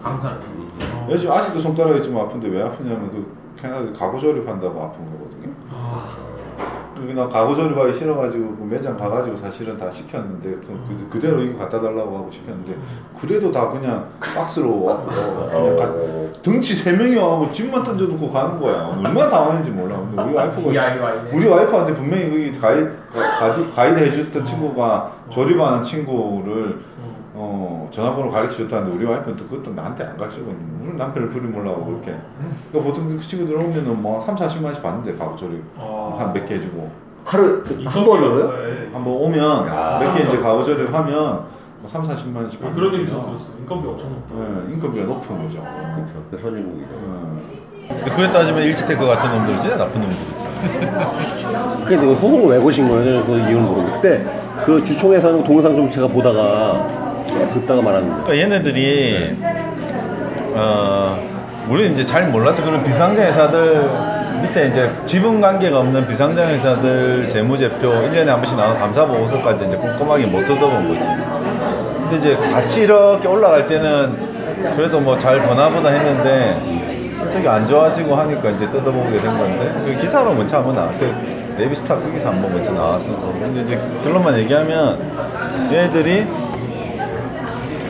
[0.01, 0.47] 강사라서.
[0.93, 1.07] 어.
[1.11, 5.53] 요즘 아직도 손가락이 좀 아픈데 왜 아프냐면 그 캐나다 가구 조립한다고 아픈 거거든요.
[5.71, 6.07] 아,
[7.15, 11.59] 나 가구 조립하기 싫어가지고 그 매장 가가지고 사실은 다 시켰는데 그, 그, 그 대로 이거
[11.59, 12.75] 갖다 달라고 하고 시켰는데
[13.19, 15.05] 그래도 다 그냥 박스로 와서
[15.49, 18.87] 그냥 가, 어, 등치 세 명이 와고 짐만 던져놓고 가는 거야.
[18.95, 19.97] 얼마나 당황했는지 몰라.
[19.97, 21.31] 근데 우리 와이프가 DIY네.
[21.33, 26.79] 우리 와이프한테 분명히 거기 가, 가이드, 가이드 해줬던 친구가 조립하는 친구를
[27.39, 30.57] 어, 전화번호 가르쳐 줬다는데 우리 와이프는 또 그것도 나한테 안 가르쳐 줬거든.
[30.81, 32.15] 우리 남편을 부리 몰라고 그렇게.
[32.71, 36.15] 그러니까 보통 그 친구들 오면은 뭐 3, 40만 원씩 받는데 가구 조립 아.
[36.17, 36.89] 한몇 개 해주고
[37.25, 38.51] 하루 한 번으로요?
[38.51, 38.89] 네.
[38.91, 39.99] 한번 오면 야.
[40.01, 41.13] 몇개 이제 가구 조립하면
[41.79, 43.05] 뭐 3, 40만 원씩 아, 받는 그런 얘기.
[43.07, 43.51] 좀 들었어.
[43.59, 44.33] 인건비 엄청 높다.
[44.35, 45.61] 네, 인건비가 높은 거죠.
[45.61, 46.13] 그렇죠.
[46.31, 46.87] 그 선진국이죠.
[47.87, 50.37] 근데 그래 따지면 일지테크 같은 놈들이지 나쁜 놈들이지.
[51.87, 53.23] 근데 이거 소송을 왜 고신 거예요?
[53.25, 57.06] 그 이유는 모르겠는데 그 주총에서 하는 동영상 좀 제가 보다가
[57.53, 58.23] 듣다가 말았는데.
[58.23, 59.35] 그러니까 얘네들이
[60.55, 61.17] 어
[61.69, 62.63] 우리 이제 잘 몰랐죠.
[62.63, 63.89] 그런 비상장 회사들
[64.41, 69.75] 밑에 이제 지분 관계가 없는 비상장 회사들 재무제표 1년에 한 번씩 나오는 감사 보고서까지 이제
[69.75, 71.07] 꼼꼼하게 못 뜯어본 거지.
[72.09, 74.15] 근데 이제 같이 이렇게 올라갈 때는
[74.75, 80.33] 그래도 뭐 잘 보나보다 했는데 갑자기 안 좋아지고 하니까 이제 뜯어보게 된 건데 그 기사로
[80.33, 81.13] 먼저 한번 나왔 그
[81.57, 84.99] 네비스타 그 기사 한번 먼저 나왔던 거고 근데 이제 결론만 얘기하면
[85.71, 86.27] 얘네들이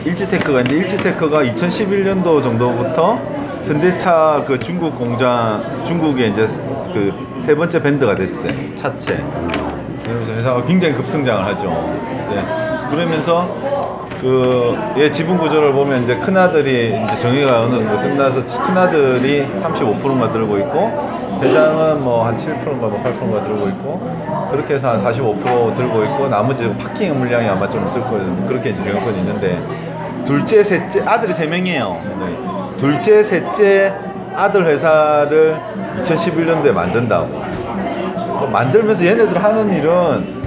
[0.08, 3.18] 일지테크가 있는데 일지테크가 2011년도 정도부터
[3.64, 6.46] 현대차 그 중국 공장 중국에 이제
[6.92, 9.24] 그 세 번째 밴드가 됐어요 차체
[10.04, 11.70] 그러면서 회사가 굉장히 급성장을 하죠.
[12.30, 12.44] 네.
[12.90, 13.48] 그러면서
[14.20, 20.32] 그얘 지분 구조를 보면 이제 큰 아들이 이제 정의가 어느 정도 끝나서 큰 아들이 35%가
[20.32, 26.04] 들고 있고 회장은 뭐 한 7%인가 뭐 8%가 들고 있고 그렇게 해서 한 45% 들고
[26.04, 28.44] 있고 나머지 파킹 물량이 아마 좀 있을 거예요.
[28.48, 29.62] 그렇게 이제 경영권이 있는데
[30.28, 32.02] 둘째, 셋째 아들이 세 명이에요.
[32.20, 32.76] 네.
[32.76, 33.94] 둘째, 셋째
[34.36, 35.56] 아들 회사를
[36.02, 37.28] 2011년도에 만든다고.
[37.28, 40.44] 뭐 만들면서 얘네들 하는 일은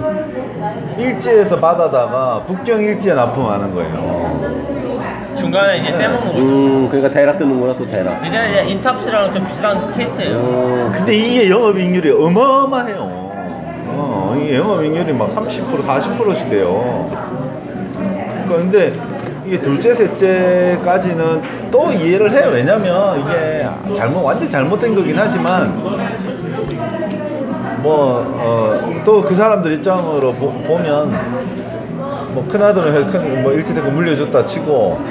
[1.00, 5.32] 일지에서 받아다가 북경 일지에 납품하는 거예요.
[5.36, 6.38] 중간에 이제 떼먹는 거죠.
[6.38, 8.24] 음, 그러니까 대략 뜨는구나 또 대략.
[8.24, 10.36] 이제 인탑스랑 좀 비슷한 케이스예요.
[10.36, 12.98] 음, 근데 이게 영업이익률이 어마어마해요.
[13.94, 17.10] 어, 이게 영업이익률이 막 30% 40%씩 돼요.
[18.46, 19.11] 그러니까 근데
[19.46, 22.52] 이게 둘째 셋째까지는 또 이해를 해요.
[22.54, 25.74] 왜냐면 이게 잘못 완전 잘못된 거긴 하지만
[27.82, 31.12] 뭐또그 사람들 입장으로 보, 보면
[32.34, 35.02] 뭐 큰아들은 큰뭐 일찍 되고 물려줬다 치고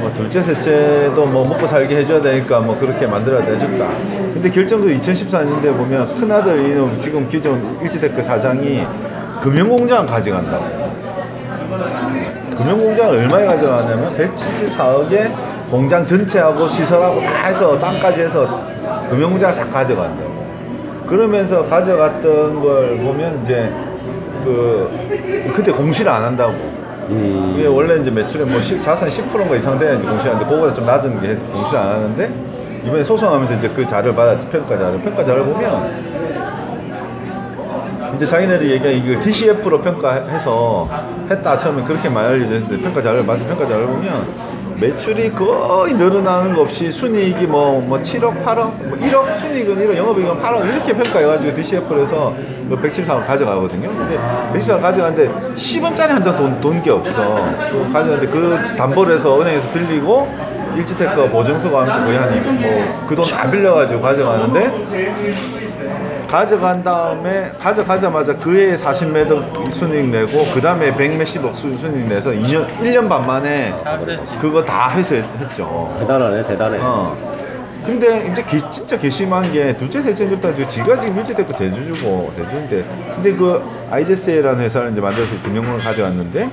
[0.00, 3.88] 뭐 둘째 셋째도 뭐 먹고 살게 해줘야 되니까 뭐 그렇게 만들어야 해줬다
[4.32, 8.86] 근데 결정도 2014년도에 보면 큰아들 이놈 지금 기존 일지테크 사장이
[9.40, 10.83] 금융공장 가져간다고
[12.56, 15.32] 금융공장을 얼마에 가져가냐면 174억에
[15.70, 18.62] 공장 전체하고 시설하고 다 해서 땅까지 해서
[19.10, 20.34] 금융공장을 싹 가져간다고
[21.06, 23.72] 그러면서 가져갔던 걸 보면 이제
[24.44, 26.52] 그 그때 공시를 안 한다고.
[27.10, 27.54] 음.
[27.54, 31.28] 이게 원래 이제 매출의 뭐 10, 자산 10%가 이상 돼야지 공시하는데 그거보다 좀 낮은 게
[31.28, 32.30] 해서 공시를 안 하는데
[32.84, 34.98] 이번에 소송하면서 이제 그 자료를 받았지 평가 자료.
[34.98, 36.14] 평가 자료를 보면
[38.16, 40.88] 이제 자기네들이 얘기한 이거 DCF로 평가해서
[41.30, 46.90] 했다 처음에 그렇게 많이 알려졌는데 평가 자료를 평가 자료를 보면 매출이 거의 늘어나는 거 없이
[46.90, 52.34] 순이익이 뭐, 뭐 7억, 8억, 뭐 1억, 순이익은 1억, 영업이익은 8억 이렇게 평가해가지고 DCF로 해서
[52.68, 53.88] 그 173을 가져가거든요.
[53.88, 54.18] 근데
[54.52, 57.22] 173을 가져가는데 10원짜리 한 장 돈, 돈 게 없어.
[57.92, 60.28] 가져가는데 그 담보를 해서 은행에서 빌리고
[60.76, 65.63] 일지테크 보증서가 하면서 거의 한 뭐 그 돈 다 빌려가지고 가져가는데
[66.38, 72.66] 가져간 다음에 가져가자마자 그해 40매덕 순이익 내고 그 다음에 100 몇십억 수- 순이익 내서 2년
[72.80, 73.72] 1년 반 만에.
[74.40, 75.94] 그거 다 해서 했죠.
[76.00, 76.78] 대단하네, 대단해.
[76.80, 77.16] 어.
[77.86, 82.84] 근데 이제 개- 진짜 괘씸한 게 둘째 셋째 됐다 지금 지가 지금 일제테크 대주주고 대주인데
[83.14, 86.50] 근데 그 아이제스라는 회사를 이제 만들어서 금융을 가져왔는데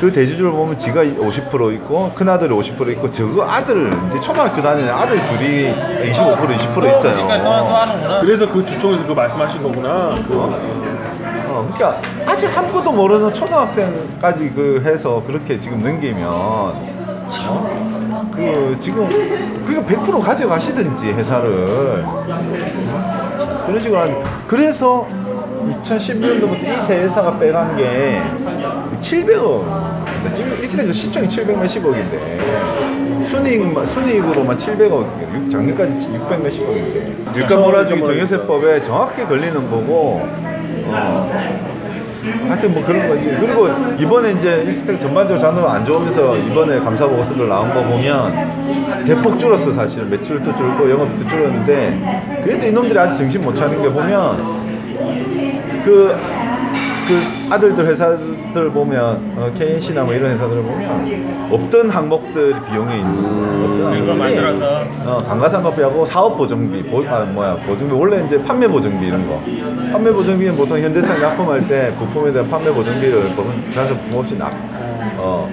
[0.00, 4.90] 그 대주주를 보면 지가 50% 있고 큰 아들이 50% 있고 저거 아들 이제 초등학교 다니는
[4.90, 7.14] 아들 둘이 25% 20% 있어요.
[7.14, 8.20] 지금까지 또, 또 하는구나.
[8.22, 10.14] 그래서 그 주총에서 그거 말씀하신 거구나.
[10.26, 18.30] 그, 어, 그러니까 아직 아무것도 모르는 초등학생까지 그 해서 그렇게 지금 넘기면 어?
[18.34, 19.06] 그 지금
[19.66, 22.06] 그거 100% 가져가시든지 회사를
[23.66, 25.06] 그런 식으로 한 그래서
[25.68, 28.20] 2010년도부터 이 세 회사가 빼간 게
[29.00, 37.00] 700억 지금 일치된 그 시총이 700 몇십억인데 순이익만 순이익으로만 700억 작년까지 600 몇십억인데
[37.32, 40.20] 물가 몰아주기 정유세법에 정확히 걸리는 거고
[40.86, 41.30] 어.
[42.48, 43.34] 하여튼 뭐 그런 거지.
[43.40, 43.66] 그리고
[43.98, 49.72] 이번에 이제 일주택 전반적으로 자료가 안 좋으면서 이번에 감사 보고서들 나온 거 보면 대폭 줄었어
[49.72, 54.69] 사실 매출도 줄고 영업도 줄었는데 그래도 이놈들이 아직 정신 못 차린 게 보면
[55.84, 56.16] 그,
[57.08, 63.76] 그 아들들 회사들 보면 어, KNC나 뭐 이런 회사들을 보면 없던 항목들 비용이 있는 없던
[63.76, 69.06] 이걸 항목들이 만들어서 어, 강가상가비하고 사업 보정비, 보, 아, 뭐야, 보정비, 원래 이제 판매 보정비
[69.06, 69.40] 이런 거.
[69.92, 74.52] 판매 보정비는 보통 현대차 납품할 때 부품에 대한 판매 보정비를 법은 자서 부품없이 납,
[75.18, 75.50] 어,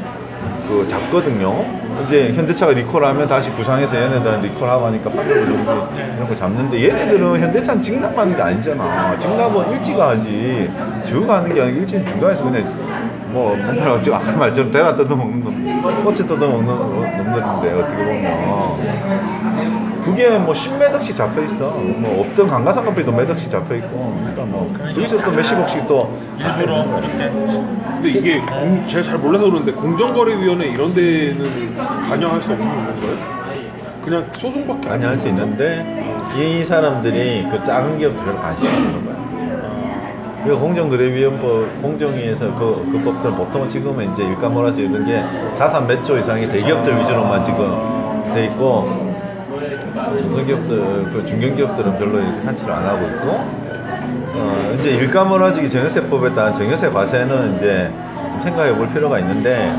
[0.67, 1.86] 그 잡거든요.
[2.03, 7.81] 이제 현대차가 리콜하면 다시 구상해서 얘네들한테 리콜하고 하니까 판매 보정비 이런 거 잡는데 얘네들은 현대차는
[7.81, 9.19] 직납하는 게 아니잖아.
[9.19, 10.69] 직납은 일지가 하지.
[11.03, 12.63] 지우가 하는 게 아니고 일지는 중간에서 그냥
[13.29, 20.01] 뭐, 뭔가 지금 아까 말처럼 대라 뜯어먹는 놈, 꼬치 뜯어먹는 놈들인데, 어떻게 보면.
[20.03, 21.71] 그게 뭐 10매덕씩 잡혀 있어.
[21.71, 24.15] 뭐 없던 강가상가비도 매덕씩 잡혀 있고.
[24.19, 26.17] 그러니까 뭐, 거기서 또 몇십억씩 또.
[26.39, 26.83] 일부러.
[26.85, 31.75] 이렇게 근데 이게 공- 제가 잘 몰라서 그러는데 공정거래위원회 이런 데는
[32.07, 33.37] 관여할 수 없는 건가요?
[34.05, 39.16] 그냥 소송밖에 많이 할수 있는데, 이 사람들이 그 작은 기업들을 관심이 없는 거야.
[40.43, 45.23] 그 공정 거래위원법, 공정위에서 그, 그 법들 보통은 지금은 이제 일감 몰아주 이런 게
[45.55, 48.87] 자산 몇 조 이상의 대기업들 위주로만 지금 돼 있고,
[50.19, 53.29] 중소기업들, 그 중견기업들은 별로 이렇게 산출을 안 하고 있고,
[54.39, 57.91] 어, 이제 일감원화지기 정여세법에 따른 정여세 과세는 이제
[58.31, 59.73] 좀 생각해 볼 필요가 있는데,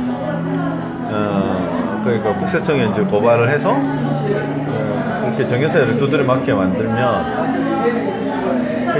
[1.10, 8.27] 어, 그러니까 국세청에 이제 고발을 해서, 어, 이렇게 정여세를 두드려 맞게 만들면,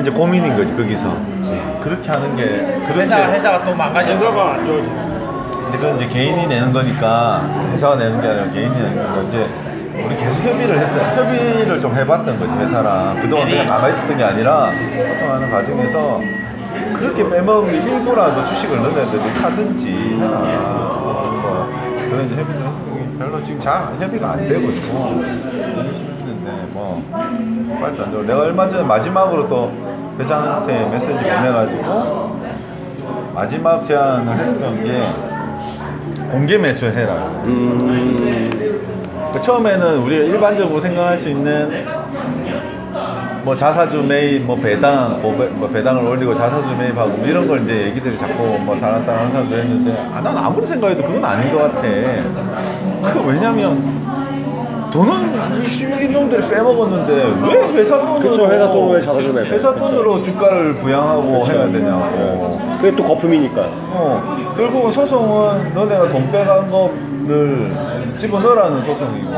[0.01, 1.15] 이제 고민인 거지, 거기서.
[1.81, 2.45] 그렇게 하는 게,
[2.87, 3.01] 그렇게.
[3.03, 4.13] 회사가 회사가 또 망가져.
[4.13, 4.89] 회사가 안 좋아지.
[5.69, 9.47] 근데 그건 이제 개인이 내는 거니까 회사가 내는 게 아니라 개인이 내는 거니까 이제
[10.03, 14.71] 우리 계속 협의를 했던 협의를 좀 해봤던 거지 회사랑 그동안 그냥 남아 있었던 게 아니라
[15.13, 16.23] 소송하는 과정에서
[16.95, 21.69] 그렇게 빼먹은 게 일부라도 주식을 애들이 사든지 해라 뭐
[22.09, 27.03] 그런 이제 협의를 했는데 별로 지금 잘 협의가 안 되고 있고 있는데 뭐
[27.79, 29.88] 빨리 안 좋아 내가 얼마 전에 마지막으로 또
[30.19, 32.41] 회장한테 메시지 보내가지고
[33.35, 35.01] 마지막 제안을 했던 게
[36.31, 37.15] 공개 매수해라.
[37.45, 41.85] 음, 그 처음에는 우리가 일반적으로 생각할 수 있는
[43.45, 47.63] 뭐 자사주 매입, 뭐 배당, 뭐, 배, 뭐 배당을 올리고 자사주 매입하고 뭐 이런 걸
[47.63, 51.63] 이제 얘기들이 자꾸 뭐 사람 따라하는 사람들 했는데 아, 난 아무리 생각해도 그건 아닌 것
[51.63, 51.83] 같아.
[51.83, 53.81] 그 왜냐면
[54.91, 57.13] 돈은 이 시민 놈들이 빼먹었는데
[57.47, 59.51] 왜 회사 돈으로 그쵸, 회사 돈으로 왜 자사주 매입해?
[59.51, 61.53] 회사 돈으로 주가를 부양하고 그쵸.
[61.53, 62.59] 해야 되냐고.
[62.79, 63.61] 그게 또 거품이니까.
[63.91, 67.71] 어, 결국은 소송은 너네가 돈 빼간 거를
[68.17, 69.31] 집어넣으라는 소송이고.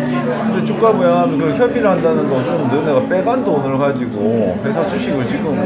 [0.00, 5.56] 근데 주가 부양하면 그 협의를 한다는 건 그럼 너네가 빼간 돈을 가지고 회사 주식을 지금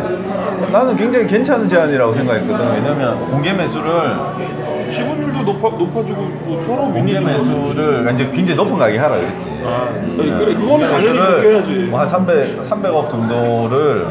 [0.73, 2.67] 나는 굉장히 괜찮은 제안이라고 생각했거든.
[2.75, 3.91] 왜냐면 공개 매수를
[4.95, 9.51] 지분율도 높아 높아지고 뭐 서로 공개 매수를 이제 굉장히 높은 가격에 하라 그랬지.
[9.65, 11.73] 아, 아니, 그래 그거는 당연히 그렇게 해야지.
[11.91, 14.07] 뭐한 300, 300억 정도를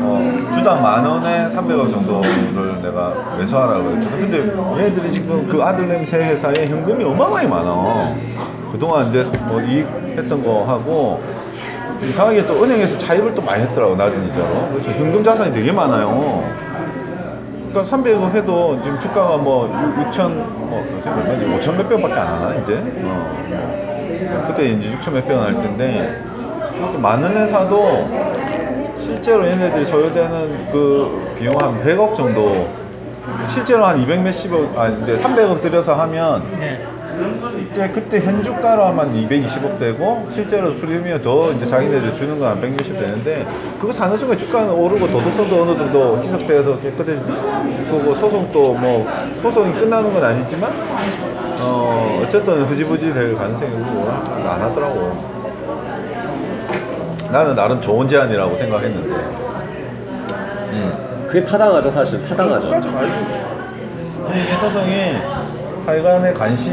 [0.00, 4.18] 어, 주당 만 원에 300억 정도를 내가 매수하라고 그랬거든.
[4.20, 8.14] 근데 얘네들이 지금 그 아들냄 새 회사에 현금이 어마어마하게 많아.
[8.72, 11.22] 그동안 이제 뭐 이익했던 거 하고
[12.02, 14.68] 이상하게 또 은행에서 차입을 또 많이 했더라고 낮은 이자로.
[14.70, 16.44] 그래서 현금 자산이 되게 많아요.
[17.70, 19.68] 그러니까 300억 해도 지금 주가가 뭐
[20.10, 22.82] 6천 뭐 요새 얼마지 5천 몇 병밖에 안 하나 이제.
[23.04, 24.44] 어.
[24.48, 26.22] 그때 이제 6천 몇 병 할 텐데
[26.78, 28.08] 이렇게 많은 회사도
[29.04, 32.68] 실제로 얘네들이 소요되는 그 비용 한 100억 정도
[33.48, 36.80] 실제로 한 200 몇십억 아니 근데 300억 들여서 하면 네.
[37.70, 42.60] 이제 그때 현 주가로 하면 220억 되고 실제로 프리미엄 더 이제 자기네들 주는 건 한
[42.60, 43.46] 160 되는데
[43.80, 47.20] 그거 사는 순간 주가는 오르고 도덕성도 어느 정도 희석되어서 깨끗해질
[47.90, 49.06] 거고 소송도 뭐
[49.42, 50.70] 소송이 끝나는 건 아니지만
[51.60, 54.08] 어 어쨌든 흐지부지 될 가능성이 있고
[54.48, 55.38] 안 하더라고
[57.30, 59.48] 나는 나름 좋은 제안이라고 생각했는데
[61.26, 62.24] 그게 타당하죠, 사실.
[62.26, 62.68] 타당하죠.
[62.68, 63.14] 끝까지 가야지.
[64.34, 66.72] 이 소송이 사회간에 관심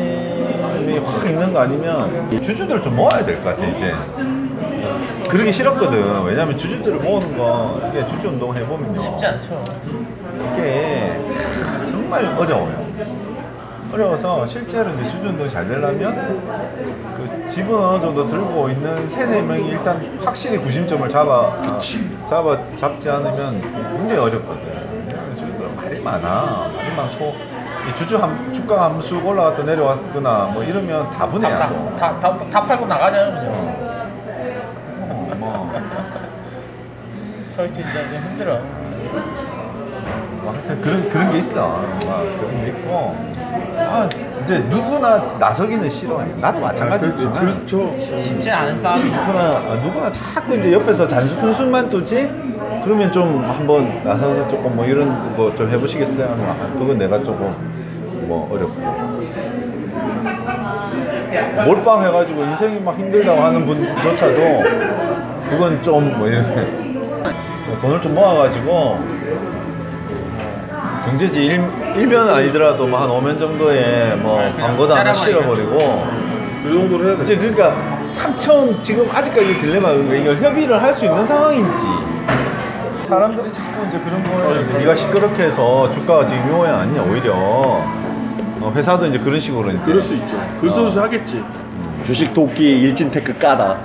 [0.89, 3.93] 이 확 있는 거 아니면 주주들 좀 모아야 될 것 같아 이제
[5.29, 9.63] 그러기 싫었거든 왜냐면 주주들을 모으는 거 이게 주주 운동 해보면요 쉽지 않죠.
[10.53, 11.19] 이게
[11.87, 12.85] 정말 어려워요
[13.93, 16.41] 어려워서 실제로 이제 주주 운동이 잘 되려면
[17.15, 21.79] 그 지분 어느 정도 들고 있는 세네 명이 일단 확실히 구심점을 잡아
[22.27, 23.61] 잡아 잡지 않으면
[23.95, 25.35] 굉장히 어렵거든.
[25.37, 26.71] 주주들은 말이 많아.
[26.75, 27.35] 말이 많고
[27.89, 31.95] 이 주주 함 주가 함수 올라갔다 내려왔거나 뭐 이러면 다 분해야 또.
[31.97, 33.45] 다, 다, 다, 다 팔고 나가잖아요, 그냥.
[35.01, 35.71] 어, 뭐,
[37.55, 38.59] 서울시장 좀 힘들어.
[40.41, 41.83] 뭐 하여튼 그런 그런 게 있어.
[42.07, 43.15] 아, 그런 게 있고.
[43.77, 44.09] 아
[44.43, 46.27] 이제 누구나 나서기는 싫어해.
[46.39, 47.33] 나도 마찬가지지만.
[47.33, 47.93] 그렇죠.
[47.99, 49.03] 쉽지 않은 싸움이.
[49.03, 52.29] 누구나 아, 누구나 자꾸 이제 옆에서 잔수 큰술만 두지
[52.85, 56.27] 그러면 좀 한번 나서서 조금 뭐 이런 거 좀 해보시겠어요?
[56.27, 57.53] 하면 아, 그건 내가 조금
[58.27, 58.75] 뭐 어렵고
[61.65, 64.63] 몰빵 해가지고 인생이 막 힘들다고 하는 분조차도
[65.49, 66.49] 그건 좀 뭐 이렇게
[67.67, 68.99] 뭐 돈을 좀 모아가지고
[71.05, 71.63] 경제지 일,
[71.95, 75.13] 일면 아니더라도 뭐 한 5면 정도의 뭐 광고도 하나.
[75.13, 75.77] 실어버리고
[76.63, 77.23] 그 정도로 해야 돼.
[77.23, 77.75] 이제 그러니까
[78.11, 81.81] 참 처음 지금 아직까지 딜레마가 그러니까 이걸 협의를 할 수 있는 상황인지
[83.05, 87.33] 사람들이 자꾸 이제 그런 거에 이제 네가 시끄럽게 해서 주가가 지금 이 모양 아니냐 오히려
[87.35, 90.39] 어, 회사도 이제 그런 식으로 이제 그럴 수 있죠.
[90.59, 91.43] 그 소수 하겠지.
[92.05, 93.77] 주식 도끼 일진 테크 까다.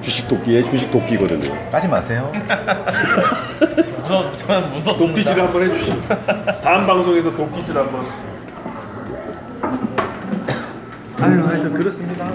[0.00, 1.70] 주식 도끼에 주식 도끼거든요.
[1.70, 2.32] 까지 마세요.
[4.00, 4.98] 무서, 저는 무섭습니다.
[5.14, 5.96] 도끼질 한번 해주시죠.
[6.62, 8.04] 다음 방송에서 도끼질 한번.
[11.20, 12.30] 아유 하여튼 그렇습니다.